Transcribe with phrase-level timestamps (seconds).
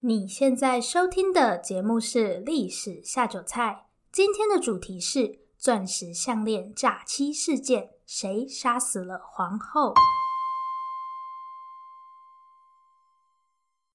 [0.00, 9.94] 你现在收听的节目是《历史下酒菜》，今天的主题是钻石项链诈欺事件，谁杀死了皇后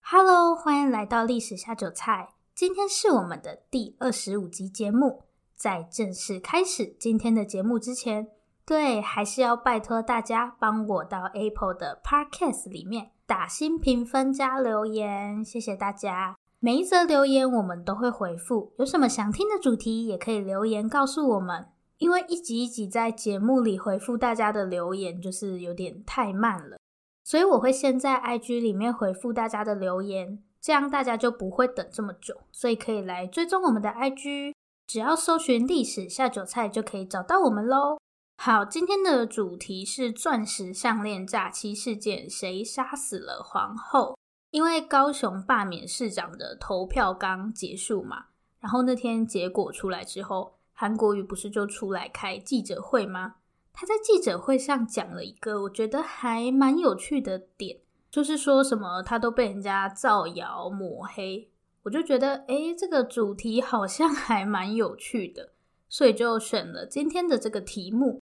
[0.01, 5.23] ？Hello，欢迎来到《历史下酒菜》，今天是我们的第二十五集节目。
[5.55, 8.27] 在正式开始今天的节目之前，
[8.65, 16.35] 对，还是要拜托大家帮我到 Apple 的 Podcast 里面打新评分加留言，谢谢大家。
[16.59, 21.67] 每一则留言我们都会回复，有什么想听的主题也可以留言告诉我们。
[21.99, 26.77] 因为一集一集在节目里回复大家的留言就是有点太慢了，
[27.23, 32.35] 所以我会先在 IG 里面回复大家的留言，这样大家就不会等这么久。
[32.51, 34.53] 所以可以来追踪我们的 IG，
[34.85, 37.97] 只要搜寻“历史下酒菜”就可以找到我们喽。
[38.45, 44.17] 好，今天的主题是钻石项链诈欺事件，谁杀死了皇后？
[44.51, 48.25] 因为高雄罢免市长的投票刚结束嘛，
[48.59, 53.35] 然后那天结果出来之后，韩国瑜不是就出来开记者会吗？
[53.71, 57.77] 他在记者会上讲了一个我觉得还蛮有趣的点，
[58.11, 61.49] 就是说什么他都被人家造谣抹黑，
[61.83, 65.53] 我就觉得诶，这个主题好像还蛮有趣的，
[65.87, 68.21] 所以就选了今天的这个题目。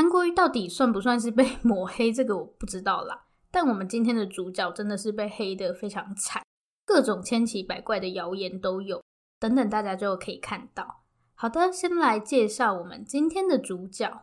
[0.00, 2.10] 韩国瑜到底算不算是被 抹黑？
[2.10, 3.26] 这个我不知道啦。
[3.50, 6.42] 但我们今天的主角真的是被黑得非常惨，
[6.86, 9.02] 各种千奇百怪的谣言都有。
[9.38, 11.02] 等等，大家就可以看到。
[11.34, 14.22] 好的，先来介绍我们今天的主角。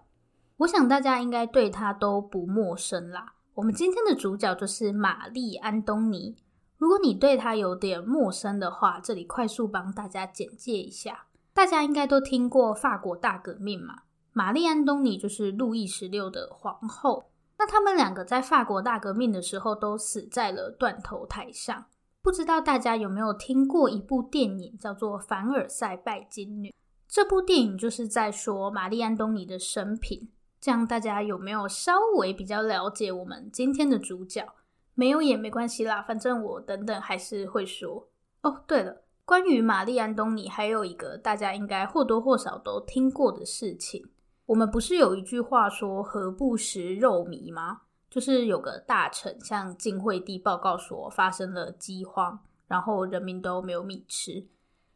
[0.58, 3.36] 我想大家应该对他都不陌生啦。
[3.54, 6.38] 我们今天的主角就是玛丽·安东尼。
[6.80, 11.28] 如果你对他有点陌生的话，这里快速帮大家简介一下。
[11.54, 13.98] 大家应该都听过法国大革命嘛？
[14.38, 21.86] 玛丽·安东尼就是路易十六的皇后，那他们两个在法国大革命的时候都死在了断头台上。
[22.22, 26.70] 不知道大家有没有听过一部电影叫做《凡尔赛拜金女》？
[27.08, 30.30] 这部电影就是在说玛丽·安东尼的生平。
[30.62, 34.48] 这样大家有没有稍微比较了解我们今天的主角？
[34.94, 38.08] 没有也没关系啦，反正我等等还是会说。
[38.44, 44.08] 哦，对了，关于玛丽·安东尼，还有一个大家应该或多或少都听过的事情。
[44.48, 47.82] 我们不是有一句话说“何不食肉糜”吗？
[48.10, 54.48] 就是有个大臣向晋惠帝报告说发生了饥荒，然后人民都没有米吃。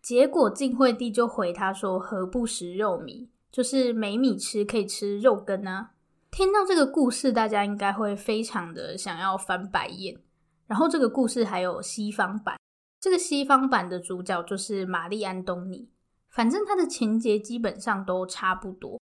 [0.02, 3.28] 结果晋惠帝就回他说：“何不食肉糜？
[3.52, 5.92] 就是没米吃，可以吃肉羹啊。”
[6.32, 10.18] 听到这个故事，大家应该会非常的想要翻白眼。
[10.66, 12.58] 然后这个故事还有西方版，
[13.02, 15.90] 这个西方版的主角就是玛丽安东尼。
[16.30, 19.01] 反正他的情节基本上都差不多。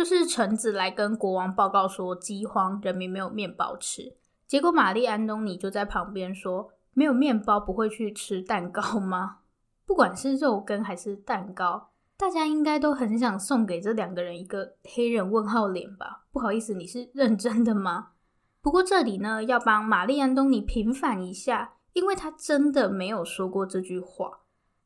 [0.00, 4.14] 就是臣子来跟国王报告说饥荒，人民没有面包吃。
[4.46, 9.40] 结果玛丽安东尼就在旁边说：“没有面包不会去吃蛋糕吗？
[9.84, 16.24] 不管是肉羹还是蛋糕，大家应该都很想送给这两个人一个黑人问号脸吧？
[16.32, 18.12] 不好意思，你是认真的吗？
[18.62, 24.40] 不过这里呢，要帮玛丽安东尼平反一下，因为他真的没有说过这句话。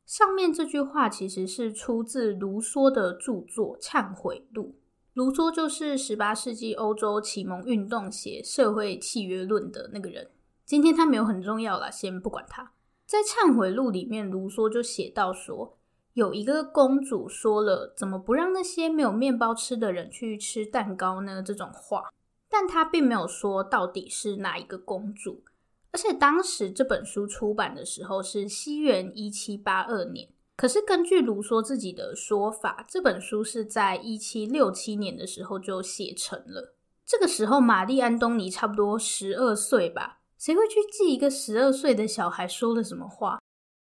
[0.05, 4.75] 上面这句话其实是出自卢梭的著作《忏悔录》。
[5.15, 10.29] 卢梭就是十八世纪欧洲启蒙运动写社会契约论的那个人。
[10.65, 12.73] 今天他没有很重要啦，先不管他。
[13.05, 15.77] 在《忏悔录》里面，卢梭就写到说，
[16.15, 22.11] 有一个公主说了“怎么不让那些没有面包吃的人去吃蛋糕呢？”这种话，
[22.49, 25.45] 但他并没有说到底是哪一个公主。
[25.93, 30.27] 而且当时这本书出版的时候是西元一七八二年。
[30.57, 36.75] 可是根据卢梭自己的说法，这本书是在一七六七年的时候就写成了。
[37.05, 40.21] 这个时候，玛丽安东尼差不多十二岁吧？
[40.37, 43.39] 谁会去记一个十二岁的小孩说了什么话？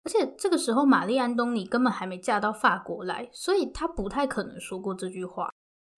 [0.04, 5.50] 而且这个时候，玛丽安东尼根本还没嫁到法国来，所以她不太可能说过这句话。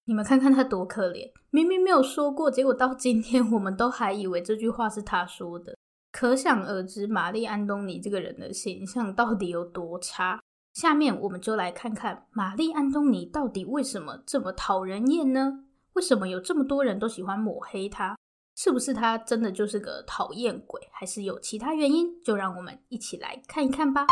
[0.06, 5.76] 你们看看她多可怜，明明没有说过，结果到今天我们都还以为这句话是她说的。
[6.10, 10.40] 可想而知，玛丽安东尼这个人的形象到底有多差。
[10.80, 15.66] 下面我们就来看看玛丽安东尼到底为什么这么讨人厌呢？
[15.92, 18.16] 为什么有这么多人都喜欢抹黑他？
[18.56, 22.18] 是不是他真的就是个讨厌鬼，还是有其他原因？
[22.22, 24.06] 就让我们一起来看一看吧。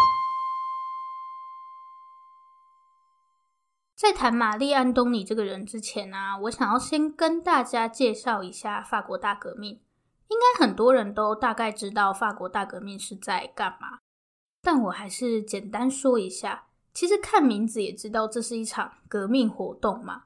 [3.97, 9.81] 在谈玛丽安东尼这个人之前啊，我想要先跟大家介绍一下法国大革命。
[10.29, 14.01] 应该很多人都大概知道法国大革命是在干嘛。
[14.71, 20.25] 但我还是简单说一下，其实看名字也知道这是一场革命活动嘛。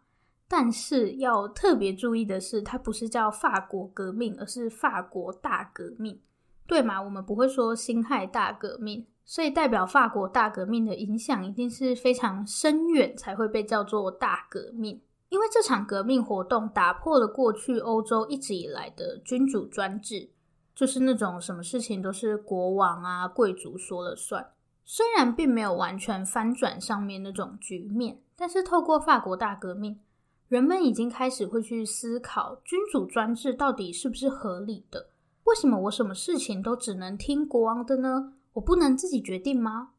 [0.49, 6.21] 但是要特别注意的是，它不是叫法国革命，而是法国大革命，
[6.67, 7.01] 对吗？
[7.01, 15.01] 我们不会说辛亥大革命，所以代表法国大革命的影响一定是非常深远，才会被叫做大革命。
[15.29, 20.29] 因为这场革命活动打破了过去欧洲一直以来的君主专制，
[20.75, 24.53] 就是那种什么事情都是国王啊、贵族说了算。
[24.85, 30.01] 虽然并没有完全翻转上面那种局面，但是透过法国大革命，
[30.49, 35.11] 人们已经开始会去思考君主专制到底是不是合理的？
[35.45, 38.35] 为什么我什么事情都只能听国王的呢？
[38.55, 39.91] 我不能自己决定吗？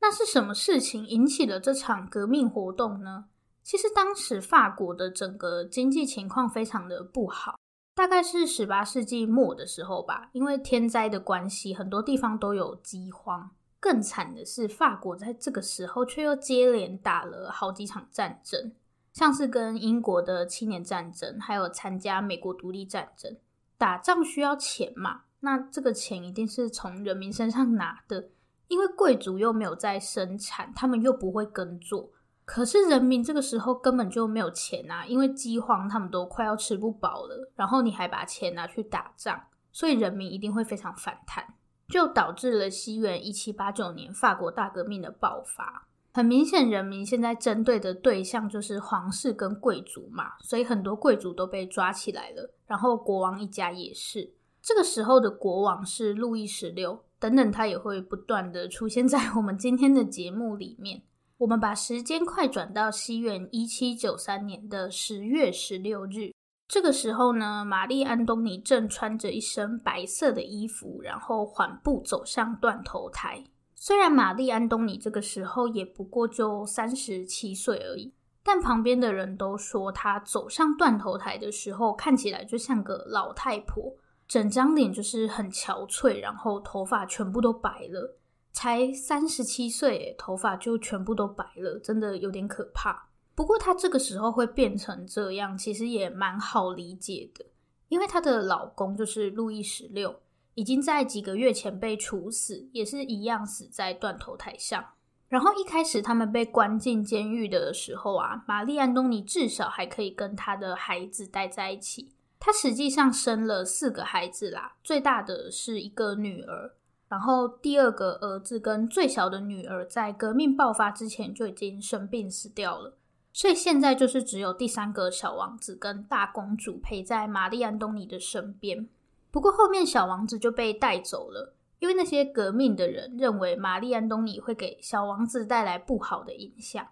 [0.00, 3.26] 那是什么事情引起了这场革命活动呢？
[3.62, 7.56] 其实当时法国的整个经济情况非常的不好，
[7.94, 13.50] 大概是十八世纪末的时候吧，因为天灾的关系，很多地方都有饥荒。
[13.78, 18.72] 更惨的是，法国在这个时候却又接连打了好几场战争，
[19.12, 23.36] 像是跟英国的七年战争，还有参加美国独立战争。
[23.76, 28.30] 打仗需要钱嘛，那这个钱一定是从人民身上拿的，
[28.68, 32.10] 因为贵族又没有在生产，他们又不会耕作。
[32.54, 37.50] 可是人民这个时候根本就没有钱啊，因为饥荒，他们都快要吃不饱了。
[37.56, 41.54] 然后你还把钱拿去打仗，所以人民一定会非常反弹。
[41.88, 45.88] 就导致了西元一七八九年法国大革命的爆发。
[46.12, 54.34] 很明显，人民现在针对的对象就是皇室跟贵族嘛，所以很多贵族都被抓起来了，然后国王一家也是。
[54.60, 61.00] 这个时候的国王是路易十六，等等，他也会不断的出现在我们今天的节目里面。
[61.42, 66.32] 我们把时间快转到西元一七九三年的十月十六日。
[66.68, 73.42] 这个时候呢，玛丽·安东尼正穿着一身白色的衣服，然后缓步走向断头台。
[73.74, 83.92] 虽然玛丽·安东尼这个时候也不过就三十七岁而已，但旁边的人都说她走上断头台的时候看起来就像个老太婆，
[84.28, 88.16] 整张脸就是很憔悴，然后头发全部都白了。
[88.62, 93.08] 才三十七岁，头发就全部都白了，真的有点可怕。
[93.34, 97.44] 不过她这个时候会变成这样，其实也蛮好理解的，
[97.88, 100.14] 因为她的老公就是路易十六，
[100.54, 104.90] 已经在几个月前被处死，也是一样死在断头台上。
[105.28, 112.12] 然后一开始他们被关进监狱的时候啊，玛丽安东尼至少还可以跟她的孩子待在一起。
[112.38, 116.76] 她实际上生了四个孩子啦，最大的是一个女儿，
[117.12, 122.96] 然后第二个儿子跟最小的女儿在革命爆发之前就已经生病死掉了。
[123.34, 128.88] 所以现在就是只有第三个小王子跟大公主陪在玛丽安东尼的身边。
[129.30, 136.86] 不过后面小王子就被带走了，因为那些革命的人认为玛丽安东尼会给小王子带来不好的影响。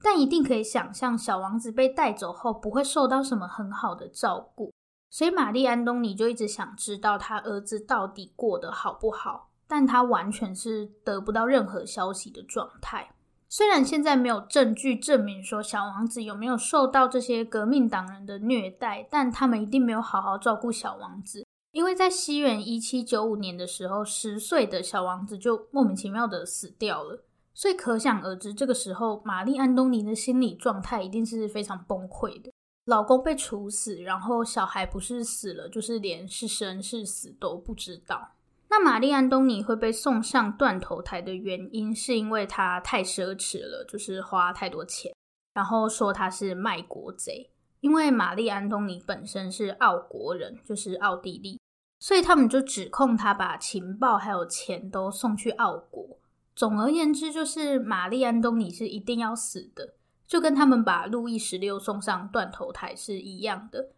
[0.00, 4.72] 但一定可以想象，小王子被带走后不会受到什么很好的照顾。
[5.10, 13.10] 所以玛丽安东尼就一直想知道他儿子到底过得好不好，但他完全是得不到任何消息的状态。
[13.48, 32.52] 虽然现在没有证据证明说小王子有没有受到这些革命党人的虐待，但他们一定没有好好照顾小王子，因为在西元一七九五年的时候，十岁的小王子就莫名其妙的死掉了，所以可想而知，这个时候玛丽安东尼的心理状态一定是非常崩溃的。
[32.90, 38.32] 老公被处死，然后小孩不是死了，就是连是生是死都不知道。
[38.68, 45.14] 那玛丽安东尼会被送上断头台的原因，是因为她太奢侈了，就是花太多钱，
[45.54, 47.50] 然后说她是卖国贼。
[47.78, 51.60] 因为玛丽安东尼本身是奥国人，就是奥地利，
[52.00, 56.18] 所以他们就指控她把情报还有钱都送去奥国。
[56.56, 59.94] 总而言之，就是玛丽安东尼是一定要死的，
[60.30, 63.88] 就跟他们把路易十六送上断头台是一样的。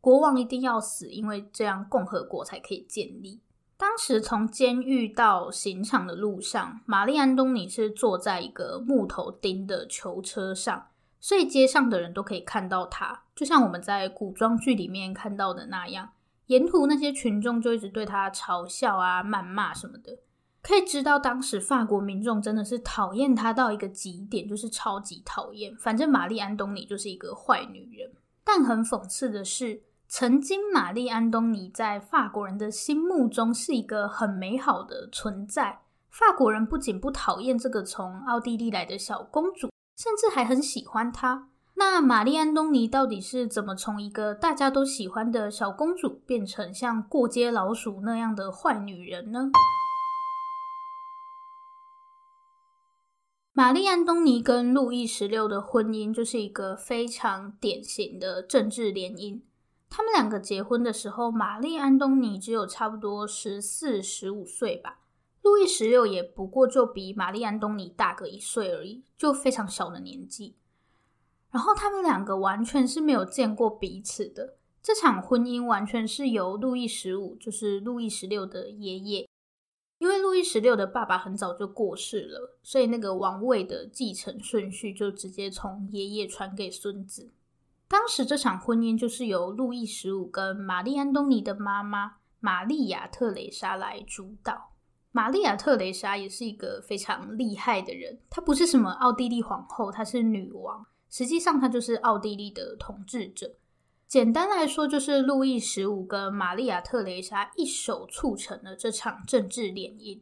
[0.00, 3.42] 国王一定要死，因为这样共和国才可以建立。
[3.76, 10.86] 当时从监狱到刑场的路上，玛丽安东尼是坐在一个木头钉的囚车上，
[11.20, 16.08] 所以街上的人都可以看到他，就像我们在古装剧里面看到的那样。
[16.46, 20.20] 沿途那些群众就一直对他嘲笑啊、谩骂什么的，
[20.62, 25.76] 可以知道当时法国民众真的是讨厌她到一个极点，就是超级讨厌。
[25.76, 28.10] 反正玛丽安东尼就是一个坏女人。
[28.44, 35.80] 但很讽刺的是，曾经，玛丽安东尼在法国人的心目中是一个很美好的存在。
[36.08, 41.48] 法国人不仅不讨厌这个从奥地利来的小公主，甚至还很喜欢她。
[41.74, 49.50] 那玛丽安东尼到底是怎么从一个大家都喜欢的小公主，变成像过街老鼠那样的坏女人呢？
[53.54, 59.42] 玛丽安东尼跟路易十六的婚姻就是一个非常典型的政治联姻。
[59.90, 65.00] 他们两个结婚的时候，玛丽安东尼只有差不多十四、十五岁吧。
[65.42, 70.56] 路易十六也不过就比玛丽安东尼大个一岁而已，就非常小的年纪。
[71.50, 74.56] 然后他们两个完全是没有见过彼此的。
[74.82, 79.28] 这场婚姻完全是由路易十五，就是路易十六的爷爷，
[80.02, 87.30] 因为路易十六的爸爸很早就过世了，所以那个王位的继承顺序就直接从爷爷传给孙子。
[87.86, 94.72] 当时这场婚姻就是由路易十五跟玛丽安东尼的妈妈玛丽亚特蕾莎来主导。
[95.12, 100.84] 玛丽亚特蕾莎也是一个非常厉害的人，她不是什么奥地利皇后，她是女王。
[101.10, 103.54] 实际上，她就是奥地利的统治者。
[104.12, 110.20] 简单来说，就是路易十五跟玛丽亚特蕾莎一手促成了这场政治联姻。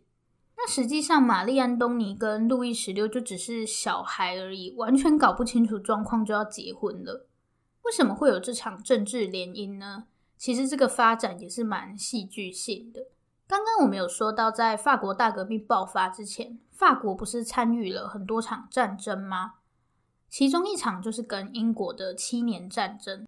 [0.57, 7.27] 那实际上，玛丽安东尼跟路易十六就只是小孩而已，完全搞不清楚状况就要结婚了。
[7.83, 10.05] 为什么会有这场政治联姻呢？
[10.39, 13.09] 其实这个发展也是蛮戏剧性的。
[13.49, 19.55] 刚刚我们有说到，在法国大革命爆发之前，法国不是参与了很多场战争吗？
[20.29, 23.27] 其中一场就是跟英国的七年战争。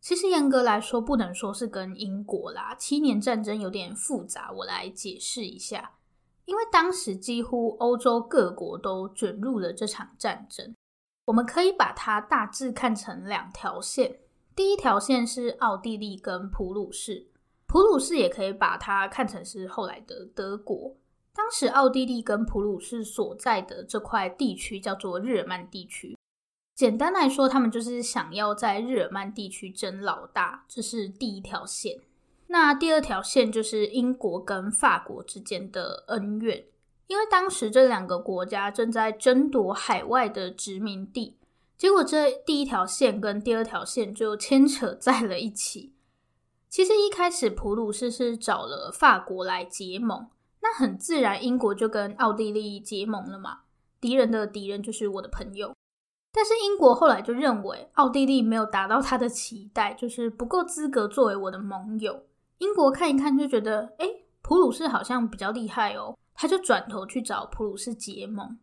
[0.00, 2.74] 其实严格来说，不能说是跟英国啦。
[2.74, 5.92] 七年战争有点复杂，我来解释一下。
[6.46, 10.74] 因为当时几乎欧洲各国都卷入了这场战争。
[11.26, 14.18] 我们可以把它大致看成两条线。
[14.56, 17.28] 第一条线是奥地利跟普鲁士，
[17.66, 20.96] 普鲁士也可以把它看成是后来的德国。
[21.32, 26.18] 当时奥地利跟普鲁士所在的这块地区叫做日耳曼地区。
[26.80, 32.00] 简单来说，他们就是想要在日耳曼地区争老大，这是第一条线。
[32.46, 36.64] 那第二条线就是英国跟法国之间的恩怨，
[37.06, 41.36] 因为当时这两个国家正在争夺海外的殖民地，
[41.76, 45.92] 结果这第一条线跟第二条线就牵扯在了一起。
[46.70, 50.30] 其实一开始普鲁士是找了法国来结盟，
[50.62, 53.64] 那很自然英国就跟奥地利结盟了嘛，
[54.00, 55.74] 敌人的敌人就是我的朋友。
[56.32, 62.24] 但是英国后来就认为奥地利没有达到他的期待，就是不够资格作为我的盟友。
[62.58, 68.58] 英国看一看就觉得，诶，普鲁士好像比较厉害哦，他就转头去找普鲁士结盟。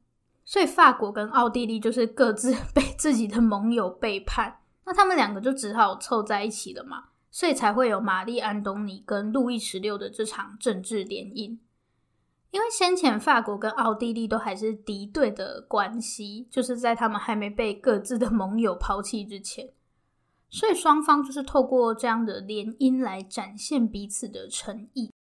[0.45, 11.57] 所以法国跟奥地利就是各自 被自己的盟友背叛，那他们两个就只好凑在一起了嘛，所以才会有玛丽安东尼跟路易十六的这场政治联姻。
[12.57, 19.69] 因为先前法国跟奥地利都还是敌对的关系，就是在他们还没被各自的盟友抛弃之前，
[20.49, 25.13] 所以双方就是透过这样的联姻来展现彼此的诚意。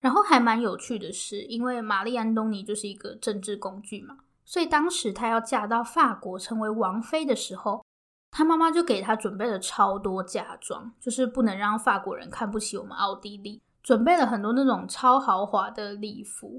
[0.00, 7.84] 然后还蛮有趣的是，因为玛丽安东尼就是一个政治工具嘛，所以当时她要嫁到法国成为王妃的时候，
[8.30, 16.58] 她妈妈就给她准备了超多嫁妆，就是不能让法国人看不起我们奥地利，准备了很多那种超豪华的礼服。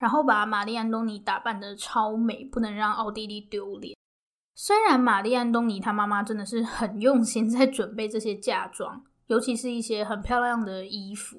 [0.00, 3.96] 然后把玛丽安东尼打扮得超美，不能让奥地利丢脸。
[4.54, 11.38] 虽然玛丽安东尼她妈妈真的是很用心在准备这些嫁妆，尤其是一些很漂亮的衣服，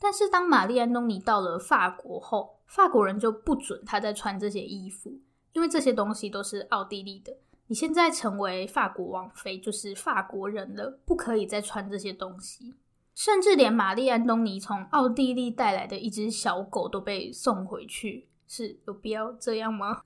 [0.00, 5.20] 但是当玛丽安东尼到了法国后，法国人就不准她再穿这些衣服，
[5.52, 7.36] 因为这些东西都是奥地利的。
[7.66, 12.74] 你现在成为法国王妃，就是法国人了，不可以再穿这些东西。
[13.14, 20.02] 甚至连玛丽安东尼从奥地利带来的一只小狗都被送回去，是有必要这样吗？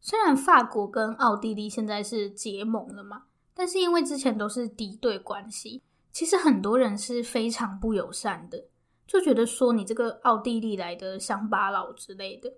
[0.00, 3.24] 虽然法国跟奥地利现在是结盟了嘛，
[3.54, 8.64] 但是因为之前都是敌对关系，其实很多人是非常不友善的，
[9.06, 12.52] 就觉得说你这个奥地利来的乡巴佬之类的。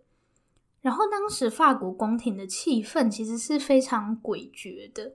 [0.80, 5.14] 然后当时法国宫廷的气氛其实是非常诡谲的。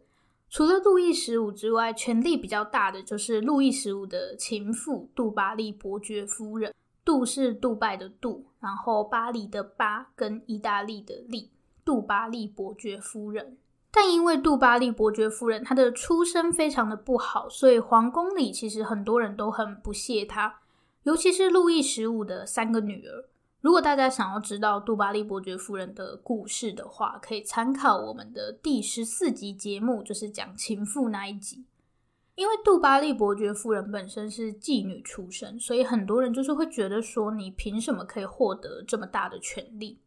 [0.49, 6.73] 除了路易十五之外，权力比较大的就是路易十五的情妇杜巴利伯爵夫人。
[7.03, 11.49] 杜是杜拜的杜，然后巴黎的巴跟意大利的利，
[11.85, 13.57] 杜巴利伯爵夫人。
[13.89, 20.59] 但因为杜巴利伯爵夫人她的出身非常的不好，所以皇宫里其实很多人都很不屑她，
[21.03, 23.29] 尤其是路易十五的三个女儿。
[23.59, 31.65] 如果大家想要知道杜巴利伯爵夫人的故事的话，可以参考我们的第十四集节目，就是讲情妇那一集。
[32.35, 39.99] 因为杜巴利伯爵夫人本身是妓女出身，所以很多人就是会觉得说，你凭什么可以获得这么大的权力？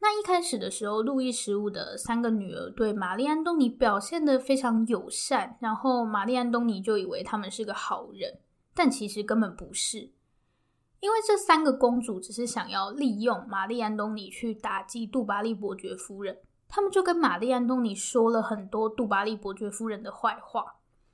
[0.00, 8.40] 那一开始的时候，路易十五的三个女儿对玛丽安东尼表现的非常友善，然后玛丽安东尼就以为他们是个好人，
[8.74, 10.10] 但其实根本不是。
[11.00, 16.38] 因为这三个公主只是想要利用玛丽安东尼去打击杜巴利伯爵夫人，
[16.68, 20.64] 他们就跟玛丽安东尼说了很多杜巴利伯爵夫人的坏话，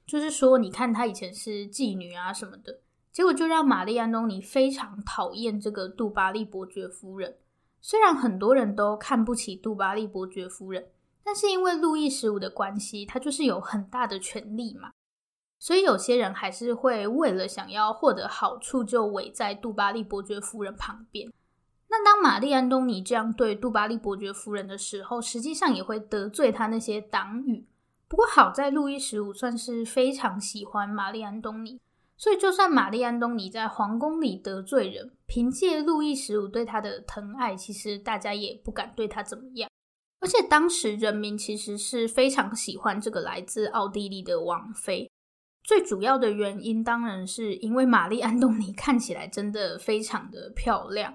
[0.07, 7.37] 就是说你看她以前是妓女啊什么的，结果就让玛丽安东尼非常讨厌这个杜巴利伯爵夫人，
[7.81, 10.87] 虽然很多人都看不起杜巴利伯爵夫人，
[11.25, 14.92] 但是因为路易十五的关系，他就是有很大的权力嘛，
[15.63, 21.33] 所以有些人还是会为了想要获得好处，就围在杜巴利伯爵夫人旁边。
[21.89, 27.65] 那当玛丽安东尼这样对杜巴利伯爵夫人的时候，实际上也会得罪他那些党羽。
[28.09, 31.79] 不过好在路易十五算是非常喜欢玛丽安东尼。
[32.17, 39.71] 所以，就算玛丽安东尼在皇宫里得罪人，凭借路易十五对他的疼爱，其实大家也不敢对他怎么样。
[40.19, 45.09] 而且，当时人民其实是非常喜欢这个来自奥地利的王妃。
[45.63, 51.15] 最主要的原因，当然是因为玛丽安东尼看起来真的非常的漂亮。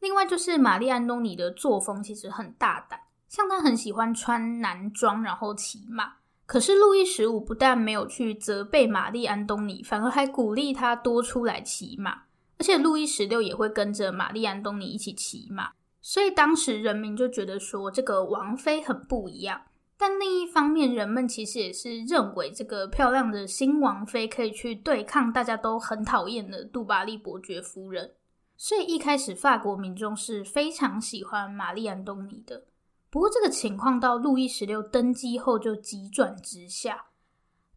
[0.00, 6.14] 另外，就是玛丽安东尼的作风其实很大胆，像她很喜欢穿男装，然后骑马。
[6.46, 12.24] 可是路易十五不但没有去责备玛丽安东尼，反而还鼓励他多出来骑马，
[12.58, 15.72] 而且路易十六也会跟着玛丽安东尼一起骑马，
[16.02, 19.62] 所以当时人民就觉得说这个王妃很不一样。
[19.96, 28.12] 但另一方面，人们其实也是认为这个漂亮的新王妃可以去对抗大家都很讨厌的杜巴利伯爵夫人，
[28.56, 32.64] 所以一开始法国民众是非常喜欢玛丽安东尼的。
[33.08, 37.04] 不过，这个情况到路易十六登基后就急转直下。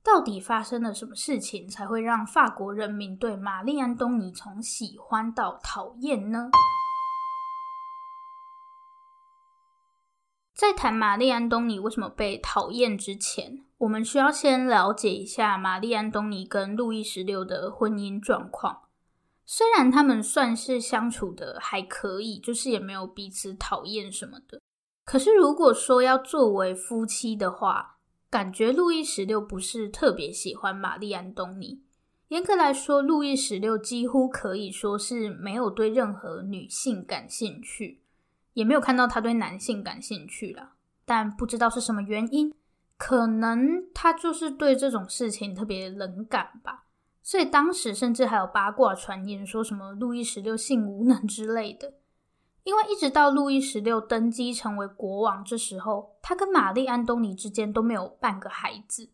[0.04, 6.50] 到底发生了什么事情，才会让法国人民对玛丽安东尼从喜欢到讨厌呢？
[10.58, 18.86] 在谈玛丽安东尼为什么被讨厌之前，我们需要先了解一下玛丽安东尼跟路易十六的婚姻状况。
[19.46, 24.60] 虽然他们算是相处的还可以，就是也没有彼此讨厌什么的。
[25.06, 31.84] 可是，如果说要作为夫妻的话，感觉路易十六不是特别喜欢玛丽安东尼。
[32.30, 38.02] 严格来说，路易十六几乎可以说是没有对任何女性感兴趣，
[38.58, 40.72] 也没有看到他对男性感兴趣了。
[41.06, 42.52] 但不知道是什么原因，
[42.98, 46.86] 可能他就是对这种事情特别冷感吧。
[47.22, 51.94] 所以当时甚至还有八卦传言，说什么路易十六性无能之类的。
[52.64, 59.12] 因为一直到路易十六登基成为国王，这时候他跟玛丽安东尼之间都没有半个孩子。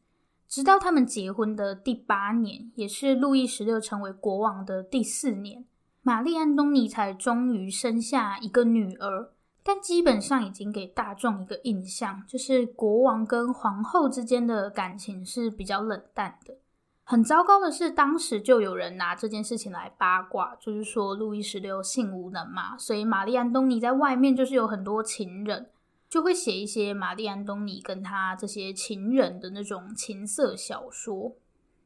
[0.47, 5.65] 直到他们结婚的第八年，也是路易十六成为国王的第四年，
[6.03, 9.31] 玛丽安东尼才终于生下一个女儿。
[9.65, 16.57] 但基本上已经给大众一个印象，就是国王跟皇后之间的感情是比较冷淡的。
[17.05, 25.69] 很糟糕的是，当时就有人拿这件事情来八卦，就是说路易十六性无能嘛，所以玛丽安东尼在外面就是有很多情人，
[26.09, 31.37] 就会写一些玛丽安东尼跟他这些情人的那种情色小说。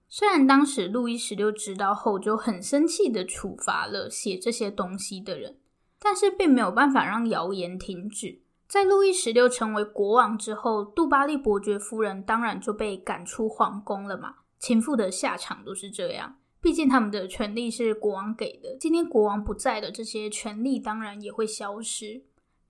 [0.10, 5.58] 虽然当时路易十六知道后就很生气的处罚了写这些东西的人，
[6.00, 8.41] 但是并没有办法让谣言停止。
[8.67, 14.36] 在路易十六成为国王之后，杜巴利伯爵夫人当然就被赶出皇宫了嘛。
[14.60, 18.76] 情妇的下场都是这样，毕竟他们的权利是国王给的。
[18.80, 22.24] 今天国王不在了，这些权利当然也会消失。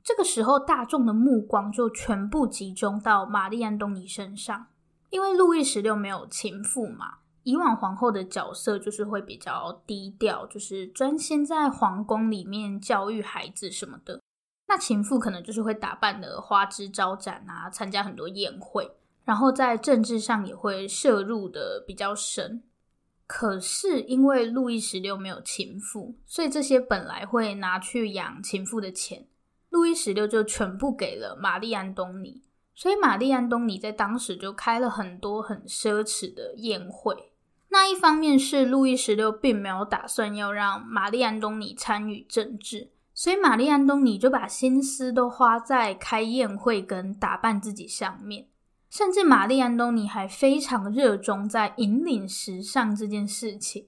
[0.04, 4.68] 这个时候，大众的目光就全部集中到玛丽安东尼身上，
[5.10, 7.20] 因为路易十六没有情妇嘛。
[7.48, 14.22] 以往皇后的角色就是会比较低调，就是专心在皇宫里面教育孩子什么的。
[14.68, 18.92] 那情妇可能就是会打扮得花枝招展啊，参加很多宴会。
[19.24, 22.64] 然后在政治上也会涉入的比较深，
[23.26, 29.26] 可是因为路易十六没有情妇，所以这些本来会拿去养情妇的钱，
[29.70, 32.44] 路易十六就全部给了玛丽安东尼。
[32.76, 37.32] 所以玛丽安东尼在当时就开了很多很奢侈的宴会。
[37.78, 48.48] 那一方面是路易十六并没有打算要让玛丽安东尼参与政治，所以玛丽安东尼就把心思都花在开宴会跟打扮自己上面。
[48.90, 53.86] 甚至玛丽安东尼还非常热衷在引领时尚这件事情。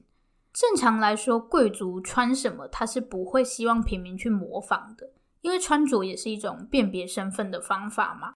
[0.54, 5.10] 正常来说，贵族穿什么，他是不会希望平民去模仿的，
[5.42, 8.34] 因为穿着也是一种辨别身份的方法嘛。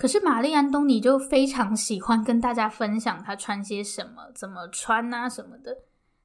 [0.00, 5.76] 可是玛丽安东尼就非常喜欢跟大家分享她穿些什么、怎么穿啊什么的。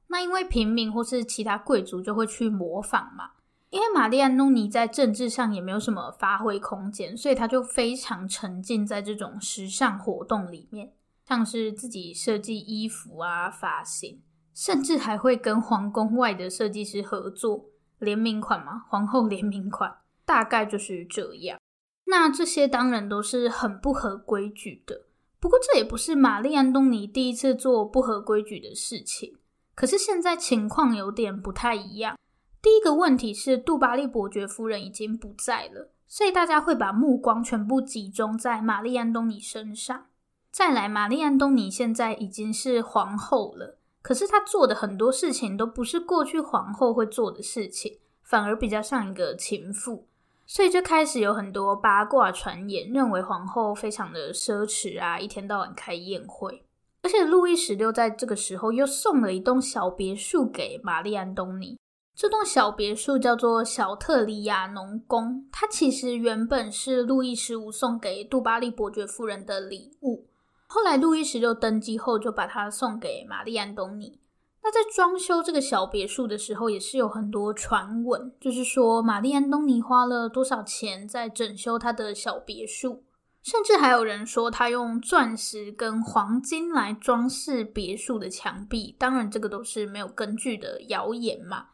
[0.06, 3.32] 那因为平民或是其他贵族就会去模仿嘛。
[3.68, 10.94] 因为玛丽安东尼在政治上也没有什么发挥空间，所以她就非常沉浸在这种时尚活动里面，
[11.28, 14.22] 像是自己设计衣服啊、发型，
[14.54, 17.66] 甚至还会跟皇宫外的设计师合作
[17.98, 21.58] 联名款嘛，皇后联名款，大概就是这样。
[22.06, 25.02] 那这些当然都是很不合规矩的，
[25.38, 29.36] 不过这也不是玛丽安东尼第一次做不合规矩的事情。
[29.74, 32.18] 可是现在情况有点不太一样。
[32.62, 40.06] 第一个问题是，杜巴利伯爵夫人已经不在了，所以大家会把目光全部集中在玛丽安东尼身上。
[40.50, 50.08] 再来，玛丽安东尼现在已经是皇后了，可是她做的很多事情都不是过去皇后会做的事情，反而比较像一个情妇，
[50.46, 56.62] 所以就开始有很多八卦传言，认为皇后非常的奢侈啊，一天到晚开宴会。
[57.02, 61.78] 而且路易十六在这个时候又送了一栋小别墅给玛丽安东尼。
[62.14, 70.26] 这栋小别墅叫做小特里亚农宫，它其实原本是路易十五送给杜巴利伯爵夫人的礼物。
[70.66, 74.18] 后来路易十六登基后，就把它送给玛丽安东尼。
[74.66, 83.04] 那在装修这个小别墅的时候，也是有很多传闻，就是说玛丽安东尼花了多少钱在整修他的小别墅，
[83.44, 88.96] 甚至还有人说他用钻石跟黄金来装饰别墅的墙壁。
[88.98, 91.66] 当然，这个都是没有根据的谣言嘛。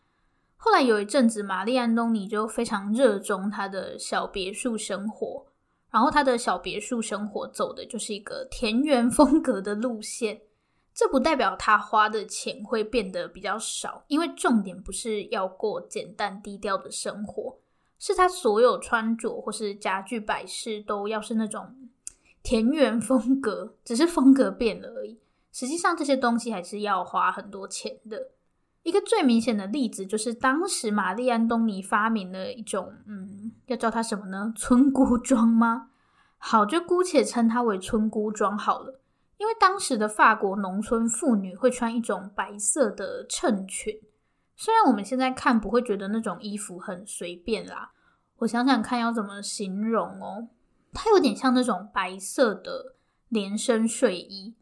[0.59, 5.47] 后来有一阵子，玛丽安东尼就非常热衷他的小别墅生活，
[5.91, 10.39] 然后他的小别墅生活走的就是一个田园风格的路线。
[10.95, 17.59] 这不代表他花的钱会变得比较少，因为重点不是要过简单低调的生活，
[17.99, 21.75] 是他所有穿着或是家具摆饰都要是那种
[22.43, 25.19] 田园风格，只是风格变了而已。
[25.53, 28.29] 实际上这些东西还是要花很多钱的。
[28.83, 34.53] 一个最明显的例子就是，当时玛丽安东尼发明了一种，嗯，要叫它什么呢？
[34.59, 35.91] 村姑装吗？
[36.37, 38.99] 好，就姑且称它为村姑装好了。
[39.39, 44.01] 因为当时的法国农村妇女会穿一种白色的衬裙，
[44.57, 47.93] 虽然我们现在看不会觉得那种衣服很随便啦，
[48.39, 50.49] 我想想看要怎么形容哦，
[50.93, 52.95] 它有点像那种白色的
[53.29, 54.55] 连身睡衣。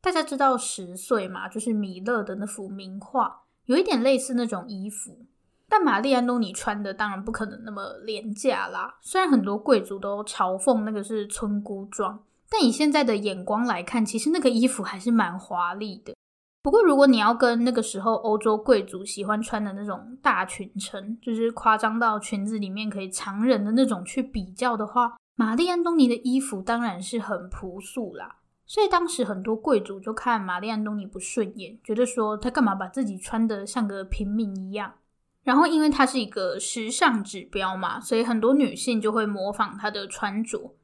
[0.00, 1.48] 大家知道十岁嘛？
[1.48, 3.42] 就是米勒的那幅名画。
[3.66, 5.24] 有一点类似那种衣服，
[5.68, 8.98] 但玛丽安东尼穿的当然不可能那么廉价啦。
[9.00, 16.14] 虽然很多贵族都嘲讽那个是村姑装，但以现在的眼光来看，其实那个衣服还是蛮华丽的。
[16.62, 28.36] 不过，如果你要跟那个时候欧洲贵族喜欢穿的那种大裙撑，就是夸张到裙子里面可以藏人的那种去比较的话，玛丽安东尼的衣服当然是很朴素啦。
[28.64, 34.92] 所以当时很多贵族就看玛丽安东尼不顺眼，觉得说她干嘛把自己穿得像个平民一样。
[35.42, 40.76] 然后因为她是一个时尚指标嘛，所以很多女性就会模仿她的穿着。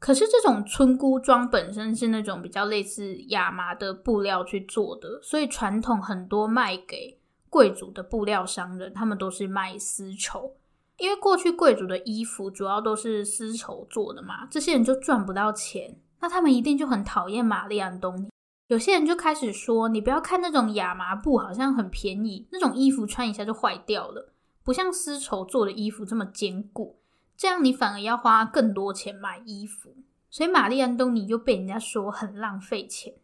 [0.00, 10.56] 可是这种村姑装本身是那种比较类似亚麻的布料去做的，所以传统很多卖给贵族的布料商人，他们都是卖丝绸，
[10.96, 15.96] 因为过去贵族的衣服主要都是丝绸做的嘛，这些人就赚不到钱。
[16.20, 18.30] 那他们一定就很讨厌玛丽安东尼。
[18.68, 24.32] 有些人就开始说：“你不要看那种亚麻布，好像很便宜，那种衣服穿一下就坏掉了，
[24.62, 26.99] 不像丝绸做的衣服这么坚固。
[27.40, 29.96] 这样你反而要花更多钱买衣服。”
[30.28, 33.14] 所以玛丽安东尼又被人家说很浪费钱。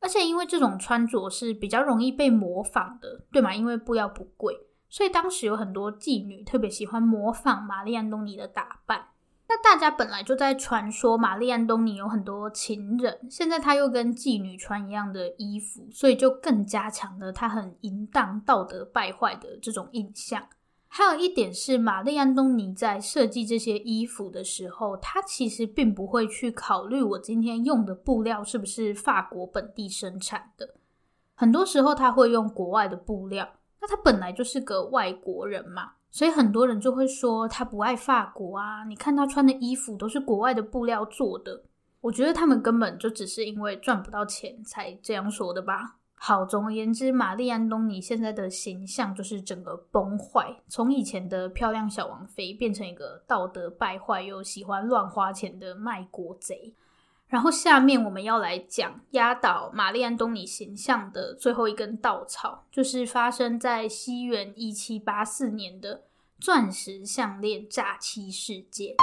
[0.00, 3.54] 而且因为这种穿着是比较容易被模仿的，对吗？
[3.54, 4.56] 因为布料不贵，
[4.88, 9.08] 所以当时有很多妓女特别喜欢模仿玛丽安东尼的打扮。
[9.48, 20.42] 那大家本来就在传说玛丽安东尼有很多情人，现在她又跟妓女穿一样的衣服，所以就更加强了她很淫荡、道德败坏的这种印象。
[20.96, 30.76] 还有一点是，玛丽安东尼在设计这些衣服的时候，他其实并不会去考虑我今天用的布料是不是法国本地生产的，
[31.34, 33.46] 很多时候他会用国外的布料。
[33.78, 35.92] 那他本来就是个外国人嘛。
[36.10, 38.82] 所以很多人就会说他不爱法国啊！
[38.84, 41.62] 你看他穿的衣服都是国外的布料做的。
[42.00, 45.95] 我觉得他们根本就只是因为赚不到钱才这样说的吧。
[46.18, 56.74] 好，总而言之，玛丽安东尼现在的形象就是整个崩坏，从以前的漂亮小王妃变成一个道德败坏又喜欢乱花钱的卖国贼。
[57.28, 66.04] 然后下面我们要来讲压倒玛丽安东尼形象的最后一根稻草，就是发生在西元一七八四年的
[66.40, 68.94] 钻石项链诈欺事件。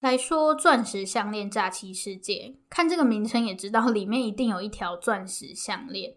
[0.00, 6.14] 来说钻石项链诈欺事件，看这个名称也知道里面一定有一条钻石项链，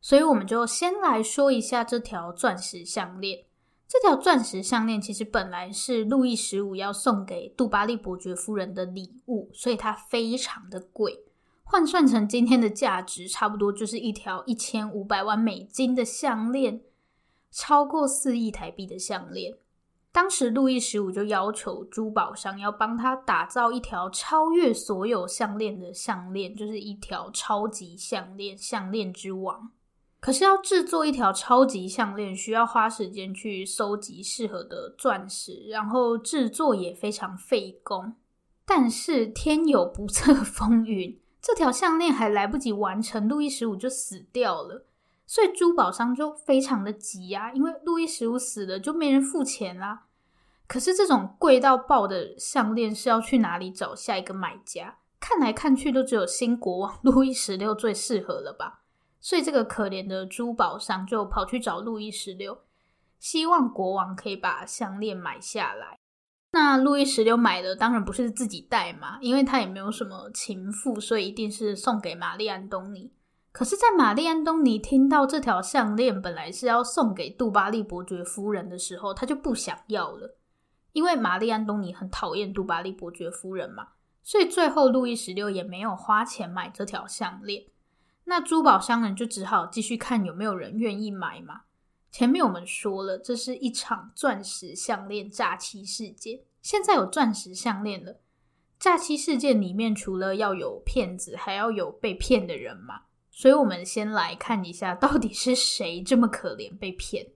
[0.00, 3.44] 所以我们就先来说一下这条钻石项链。
[3.88, 11.20] 这条钻石项链其实本来是路易十五要送给杜巴利伯爵夫人的礼物，所以它非常的贵，
[11.62, 16.82] 换算成今天的价值，差不多就是一条一千五百万美金的项链，
[17.50, 19.54] 超过四亿台币的项链。
[20.14, 29.72] 当时路易十五就要求珠宝商要帮他打造一条超越所有项链的项链，就是一条超级项链，项链之王。
[30.20, 38.14] 可是要制作一条超级项链，需要花时间去收集适合的钻石，然后制作也非常费工。
[38.64, 44.86] 但是天有不测 风云，这条项链还来不及完成，路易十五就死掉了。
[45.26, 50.06] 所以珠宝商就非常的急呀、啊，因为路易十五死了，就没人付钱啦。
[50.66, 54.98] 可是这种贵到爆的项链是要去哪里找下一个买家？
[55.20, 58.82] 看来看去都只有新国王路易十六最适合了吧。
[59.20, 62.58] 所以这个可怜的珠宝商就跑去找路易十六，
[63.18, 65.98] 希望国王可以把项链买下来。
[66.50, 73.10] 那路易十六买的当然不是自己戴嘛，因为他也没有什么情妇，所以一定是送给玛丽安东尼。
[73.54, 80.36] 可是，在玛丽安东尼听到这条项链本来是要送给杜巴利伯爵夫人的时候，他就不想要了，
[80.90, 83.90] 因为玛丽安东尼很讨厌杜巴利伯爵夫人嘛。
[84.24, 87.66] 所以最后，路易十六也没有花钱买这条项链。
[88.24, 91.60] 那珠宝商人就只好继续看有没有人愿意买嘛。
[92.10, 96.40] 前面我们说了，这是一场钻石项链诈欺事件。
[96.60, 98.18] 现在有钻石项链了，
[98.80, 103.02] 诈欺事件里面除了要有骗子，还要有被骗的人嘛。
[103.36, 107.26] 所以，我们先来看一下，到底是谁这么可怜被骗？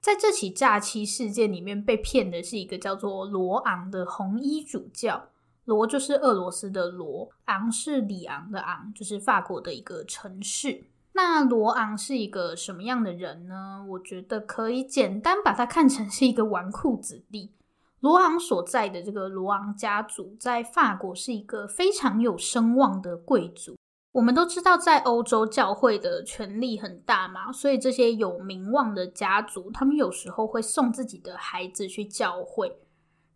[0.00, 5.28] 在这起诈欺事件里面，被骗的是一个叫做罗昂的红衣主教。
[5.66, 10.84] 罗就是俄罗斯的罗，昂是里昂的昂，就是法国的一个城市。
[11.12, 13.84] 那罗昂是一个什么样的人呢？
[13.90, 17.52] 我觉得可以简单把他看成是一个纨绔子弟。
[18.00, 23.75] 罗昂所在的这个罗昂家族，在法国是一个非常有声望的贵族。
[24.16, 32.78] 我们都知道，在欧洲教会的权力很大嘛，所以这些有名望的家族，他们有时候会送自己的孩子去教会，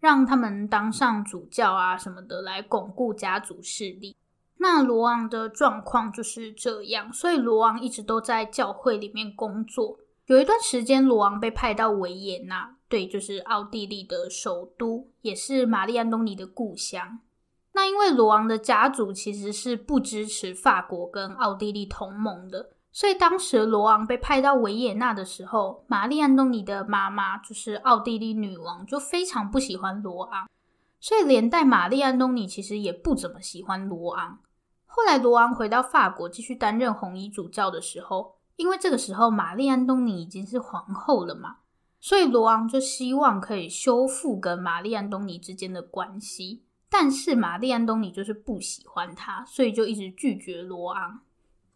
[0.00, 4.16] 让他们当上主教啊什么的，来巩固家族势力。
[4.56, 9.98] 那罗昂的状况就是这样，所以罗昂一直都在教会里面工作。
[10.28, 17.18] 有一段时间，罗昂被派到维也纳，对，就是奥地利的首都，也是玛丽安东尼的故乡。
[17.80, 30.46] 那因为罗昂的家族其实是不支持法国跟奥地利同盟的，所以当时罗昂被派到维也纳的时候，玛丽安东尼的妈妈就是奥地利女王就非常不喜欢罗昂，
[31.00, 34.40] 所以连带玛丽安东尼其实也不怎么喜欢罗昂。
[34.84, 41.56] 后来罗昂回到法国继续担任红衣主教的时候，因为这个时候玛丽安东尼已经是皇后了嘛，
[41.98, 46.64] 所以罗昂就希望可以修复跟玛丽安东尼之间的关系。
[46.90, 51.20] 但是玛丽安东尼就是不喜欢他，所以就一直拒绝罗昂。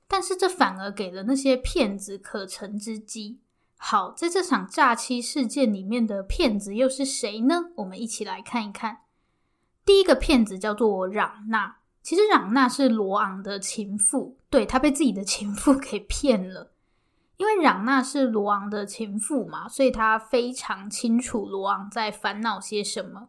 [0.09, 3.39] 但是这反而给了那些骗子可乘之机。
[3.77, 7.71] 好，在这场诈欺事件里面的骗子又是谁呢？
[7.77, 8.99] 我们一起来看一看。
[9.85, 16.73] 第一个骗子叫做嚷娜，其实嚷娜是罗昂的情妇，对，他被自己的情妇给骗了。
[17.37, 23.29] 因为嚷娜是罗昂的情妇嘛，所以他非常清楚罗昂在烦恼些什么。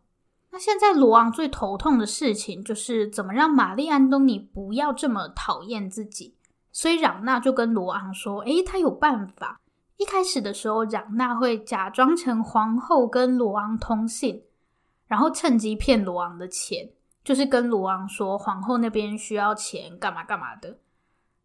[0.56, 6.38] 那现在罗昂最头痛的事情就是怎么让玛丽安东尼不要这么讨厌自己，
[6.72, 9.60] 所以嚷娜就跟罗昂说：“诶，他有办法。
[9.98, 14.44] 一开始的时候，嚷娜会假装成皇后跟罗昂通信，
[15.08, 16.90] 然后趁机骗罗昂的钱，
[17.22, 20.78] 就是跟罗昂说皇后那边需要钱干嘛干嘛的，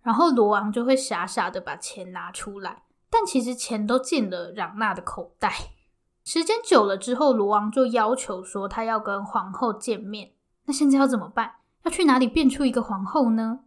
[0.02, 5.52] 然后罗昂就会傻傻的把钱拿出来，但其实钱都进了嚷娜的口袋。”
[6.24, 10.32] 时间久了之后，罗昂就要求说他要跟皇后见面。
[10.66, 11.54] 那现在要怎么办？
[11.84, 13.60] 要去哪里变出一个皇后呢？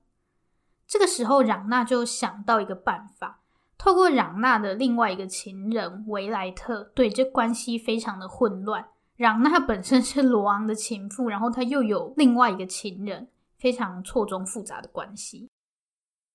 [0.87, 3.41] 这个时候，嚷娜就想到一个办法，
[3.77, 8.85] 透过嚷娜的另外一个情人维莱特，对，这关系非常的混乱。
[9.15, 15.49] 嚷娜本身是罗昂的情妇，然后她又有另外一个情人，非常错综复杂的关系。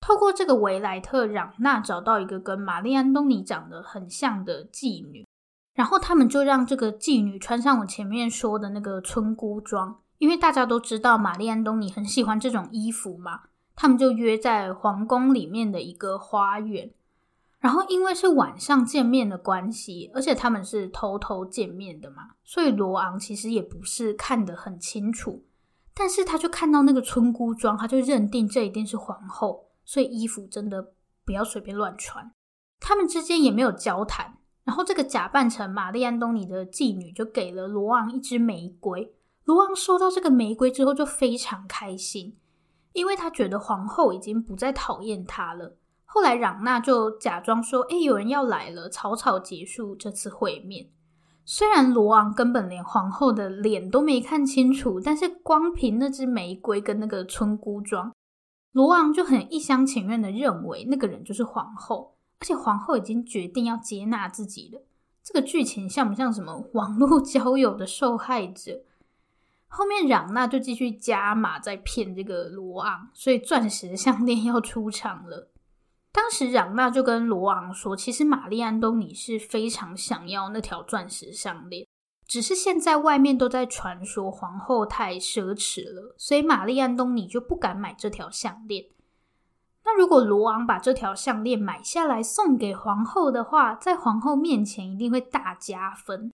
[0.00, 5.26] 透过这个维莱特，嚷娜找到一个跟玛丽安东尼长得很像的妓女。
[5.79, 13.43] 然后他们就让这个妓女穿上我前面说的那个村姑装，因为大家都知道玛丽安东尼很喜欢这种衣服嘛。
[13.77, 16.91] 他们就约在皇宫里面的一个花园，
[17.61, 25.45] 然后因为是晚上见面的关系，而且他们是偷偷见面的嘛，所以罗昂其实也不是看得很清楚，
[25.95, 32.33] 但是他就看到那个村姑装，他就认定这一定是皇后，所以衣服真的不要随便乱穿。
[32.81, 34.38] 他们之间也没有交谈。
[34.68, 39.14] 然后，这个假扮成玛丽安东尼的妓女就给了罗昂一支玫瑰。
[39.44, 42.37] 罗昂收到这个玫瑰之后就非常开心，
[42.92, 45.78] 因为他觉得皇后已经不再讨厌他了。
[46.04, 50.90] 后来，嚷娜就假装说：“哎，有人要来了。”草草结束这次会面。
[51.46, 58.12] 虽然罗昂根本连皇后的脸都没看清楚，但是光凭那支玫瑰跟那个村姑装，
[58.72, 62.17] 罗昂就很一厢情愿的认为那个人就是皇后。
[62.40, 64.83] 而且皇后已经决定要接纳自己了。
[65.22, 68.83] 这个剧情像不像什么 网络交友的受害者？
[69.66, 75.51] 后面嚷娜就继续加码在骗这个罗昂，所以钻石项链要出场了。
[76.11, 81.87] 当时嚷娜就跟罗昂说，其实玛丽安东尼是非常想要那条钻石项链，
[82.27, 88.87] 只是现在外面都在传说皇后太奢侈了，所以玛丽安东尼就不敢买这条项链。
[89.90, 96.31] 那如果罗昂把这条项链买下来送给皇后的话，在皇后面前一定会大加分。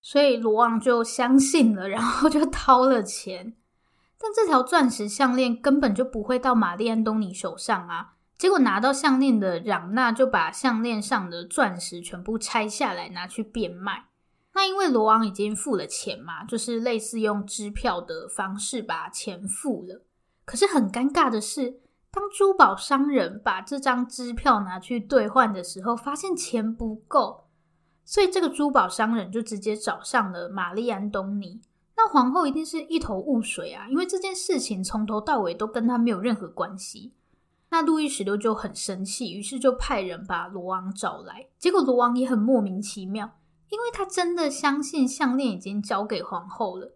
[0.00, 3.56] 所以罗昂就相信了，然后就掏了钱。
[4.16, 8.12] 但这条钻石项链根本就不会到玛丽安东尼手上啊！
[8.38, 14.04] 结果拿到项链的嚷娜就把项链上的钻石全部拆下来拿去变卖。
[14.52, 20.04] 那因为罗昂已经付了钱嘛，就是类似用支票的方式把钱付了。
[20.44, 21.80] 可是很尴尬的是，
[22.14, 27.48] 当珠宝商人把这张支票拿去兑换的时候，发现钱不够。
[28.04, 31.60] 所以这个珠宝商人就直接找上了玛丽安东尼。
[31.96, 37.12] 那皇后一定是一头雾水啊，因为这件事情从头到尾都跟他没有任何关系。
[37.70, 41.48] 那路易十六就很生气，于是就派人把罗昂找来。
[41.58, 43.38] 结果罗昂也很莫名其妙，
[43.70, 46.94] 因为他真的相信项链已经交给皇后了，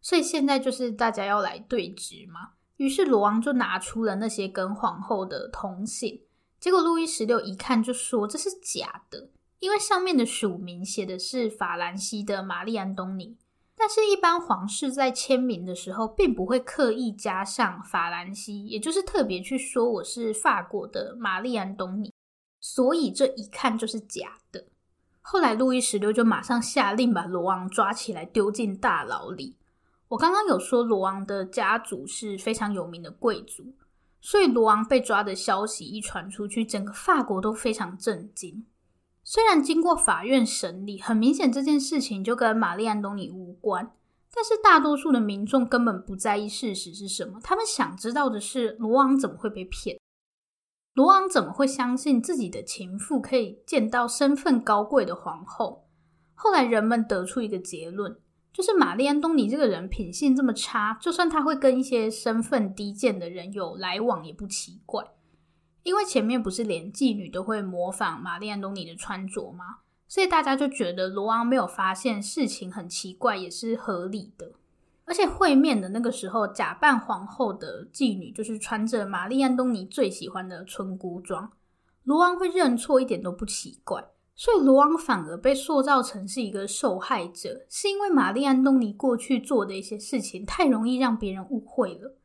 [0.00, 2.50] 所以现在就是大家要来对质嘛。
[2.80, 6.22] 于是罗昂就拿出了那些跟皇后的通信，
[6.58, 9.28] 结果路易十六一看就说这是假的。
[9.58, 13.36] 因为上面的署名写的是法兰西的玛丽安东尼，
[13.76, 22.10] 但是一般皇室在签名的时候，并不会刻意加上法兰西，也就是特别去说我是法国的玛丽安东尼，
[22.62, 24.64] 所以这一看就是假的。
[25.20, 29.58] 后来路易十六就马上下令把罗昂抓起来丢进大牢里。
[30.10, 33.72] 我刚刚有说罗昂的家族是非常有名的贵族，
[34.20, 38.66] 所以罗昂被抓的消息一传出去，整个法国都非常震惊。
[39.22, 43.94] 虽然经过法院审理，很明显这件事情就跟玛丽安东尼无关，
[44.34, 50.00] 但是大多数的民众根本不在意事实是什么，他们想知道的是罗昂怎么会被骗，
[50.94, 55.86] 罗昂怎么会相信自己的情妇可以见到身份高贵的皇后？
[56.34, 58.18] 后来人们得出一个结论，
[58.52, 65.04] 就是玛丽安东尼这个人品性这么差，就算他会跟一些身份低贱的人有来往也不奇怪。
[65.82, 69.78] 因为前面不是连妓女都会模仿玛丽安东尼的穿着吗？
[70.06, 74.52] 所以大家就觉得罗昂没有发现事情很奇怪也是合理的。
[75.06, 81.50] 而且会面的那个时候，假扮皇后的妓女就是穿着玛丽安东尼最喜欢的村姑装，
[82.04, 84.04] 罗昂会认错一点都不奇怪。
[84.40, 92.16] 所以罗昂反而被塑造成是一个受害者，是因为玛丽安东尼过去做的一些事情太容易让别人误会了。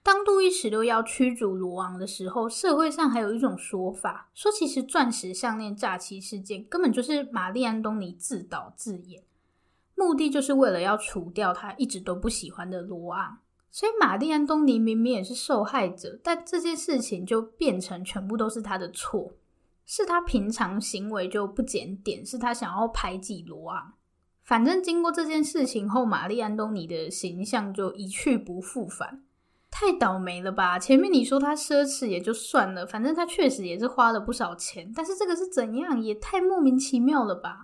[0.00, 9.24] 当路易十六要驱逐罗昂的时候，社会上还有一种说法，说其实钻石项链诈欺事件根本就是玛丽安东尼自导自演，
[9.96, 13.38] 目的就是为了要除掉他一直都不喜欢的罗昂。
[13.72, 19.32] 所以玛丽安东尼明明也是受害者，但这件事情就变成全部都是他的错，
[19.86, 23.94] 是他平常行为就不检点，是他想要排挤罗昂。
[24.42, 29.24] 反正经过这件事情后，玛丽安东尼的形象就一去不复返。
[29.70, 30.78] 太倒霉了吧！
[30.78, 36.00] 前面你说他奢侈也就算了，反正他确实也是花了不少钱，但是这个是怎样？
[36.00, 37.58] 也太莫名其妙了吧！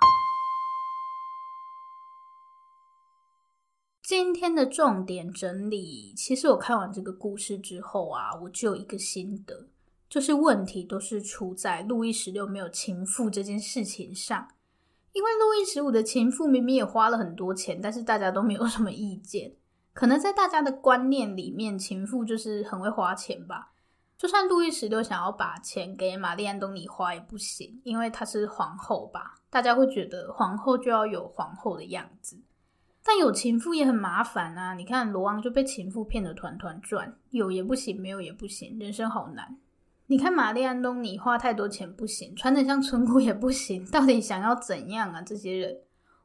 [4.03, 9.69] 今天的重点整理，其实我看完这个故事之后啊，我就有一个心得，
[10.11, 14.49] 就是问题都是出在路易十六没有情妇这件事情上，
[15.13, 19.55] 因为路易十五的情妇明明也花了很多钱，但是大家都没有什么意见。
[19.93, 23.73] 可能在大家的观念里面，情妇就是很会花钱吧。
[24.19, 29.37] 就算路易十六想要把钱给玛丽安东尼花也不行，因为她是皇后吧。
[29.49, 32.37] 大家会觉得皇后就要有皇后的样子。
[33.03, 34.75] 但有情妇也很麻烦啊！
[34.75, 39.57] 你看罗昂就被情妇骗得团团转，有也不行，没有也不行，人生好难。
[40.11, 45.23] 你看玛丽安东尼花太多钱不行，穿得像村姑也不行，到底想要怎样啊？
[45.23, 45.73] 这些人。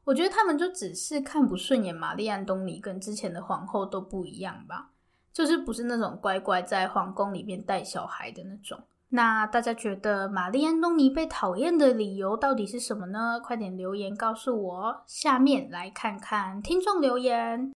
[0.02, 4.90] 我觉得他们就只是看不顺眼，玛丽安东尼跟之前的皇后都不一样吧，
[5.32, 8.76] 就是不是那种乖乖在皇宫里面带小孩的那种。
[9.10, 13.38] 那大家觉得玛丽安东尼被讨厌的理由到底是什么呢？
[13.40, 15.04] 快点留言告诉我。
[15.06, 17.72] 下面来看看听众留言。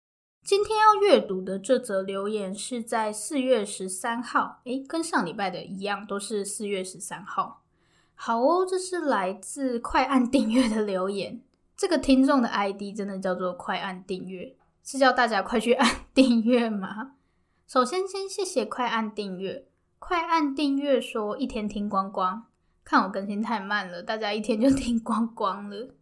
[0.50, 7.62] 今天要阅读的这则留言是在四月十三号，诶，跟上礼拜的一样，都是四月十三号。
[8.16, 11.40] 好哦，这是来自快按订阅的留言。
[11.78, 17.12] 这个听众的 ID 真的叫做“快按订阅”，是叫大家快去按订阅吗？
[17.68, 19.68] 首先，先谢谢快按订阅，
[20.00, 22.48] 快按订阅说一天听光光，
[22.84, 25.94] 看我更新太慢了，大家一天就听光光了。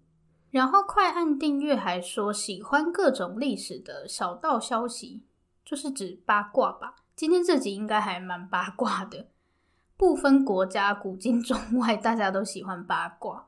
[0.49, 5.21] 然后快按订阅，还说喜欢各种历史的小道消息，
[5.65, 6.95] 就是指八卦吧。
[7.15, 9.27] 今天这集应该还蛮八卦的，
[9.97, 13.47] 不分国家、古今中外，大家都喜欢八卦。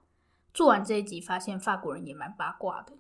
[0.54, 2.94] 做完这一集，发现法国人也蛮八卦的。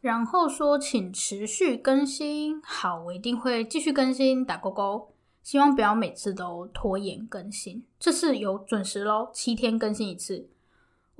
[0.00, 2.62] 然后说，请持续更新。
[2.62, 5.12] 好，我一定会继续更新，打勾勾。
[5.42, 7.84] 希望不要每次都拖延更新。
[7.98, 10.48] 这次有准时喽，七天更新一次。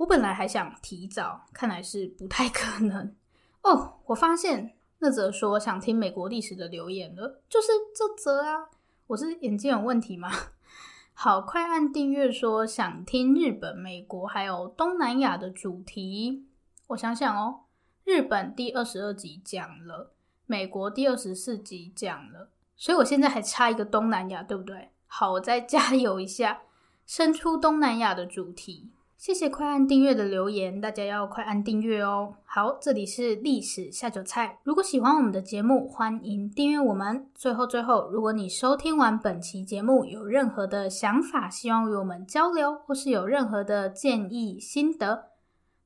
[0.01, 3.15] 我本来还想提早，看来是不太可能。
[3.61, 8.69] 哦，我发现那则说想听美国历史的留言了，就是这则啊。
[9.05, 10.31] 我是眼睛有问题吗？
[11.13, 16.47] 好，快按订阅说想听日本、美国还有东南亚的主题。
[16.87, 17.65] 我想想哦。
[18.03, 20.13] 日本第二十二集讲了，
[20.47, 24.89] 美国第二十四集讲了，所以我现在还差一个东南亚，对不对？
[25.05, 26.63] 好，我再加油一下，
[27.05, 28.89] 伸出东南亚的主题。
[29.21, 32.33] 谢谢快按订阅的留言，大家要快按订阅哦。
[32.43, 37.29] 好，这里是历史下酒菜，如果喜欢我们的节目，欢迎订阅我们。
[37.35, 45.25] 最后最后，如果你收听完本期节目有任何的想法，希望与我们交流，或是有任何的建议心得，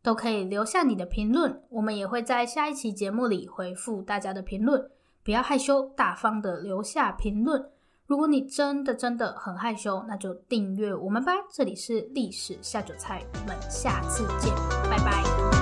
[0.01, 4.89] 都可以留下你的评论，我们也会在下一期节目里回复大家的评论。
[5.25, 7.69] 不要害羞，大方的留下评论。
[8.07, 11.31] 如果你真的真的很害羞，那就订阅我们吧。
[11.51, 14.53] 这里是历史下酒菜，我们下次见，
[14.89, 15.54] 拜拜。